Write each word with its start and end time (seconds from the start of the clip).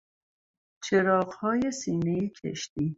چراغهای 0.83 1.71
سینهی 1.71 2.29
کشتی 2.29 2.89